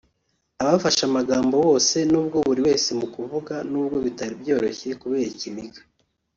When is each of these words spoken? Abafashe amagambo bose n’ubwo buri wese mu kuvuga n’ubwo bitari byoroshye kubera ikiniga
Abafashe 0.63 1.01
amagambo 1.09 1.55
bose 1.67 1.95
n’ubwo 2.11 2.37
buri 2.47 2.61
wese 2.67 2.89
mu 2.99 3.07
kuvuga 3.13 3.53
n’ubwo 3.71 3.95
bitari 4.05 4.33
byoroshye 4.41 4.89
kubera 5.01 5.29
ikiniga 5.33 5.81